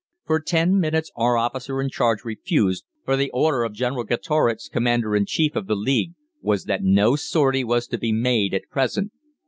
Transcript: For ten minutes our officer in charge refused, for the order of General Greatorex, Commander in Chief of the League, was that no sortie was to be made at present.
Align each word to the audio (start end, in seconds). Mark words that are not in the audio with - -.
For 0.25 0.39
ten 0.39 0.79
minutes 0.79 1.11
our 1.15 1.37
officer 1.37 1.79
in 1.79 1.89
charge 1.91 2.25
refused, 2.25 2.85
for 3.05 3.15
the 3.15 3.29
order 3.29 3.61
of 3.61 3.73
General 3.73 4.03
Greatorex, 4.03 4.67
Commander 4.67 5.15
in 5.15 5.27
Chief 5.27 5.55
of 5.55 5.67
the 5.67 5.75
League, 5.75 6.13
was 6.41 6.63
that 6.63 6.81
no 6.81 7.15
sortie 7.15 7.63
was 7.63 7.85
to 7.89 7.99
be 7.99 8.11
made 8.11 8.55
at 8.55 8.67
present. 8.71 9.11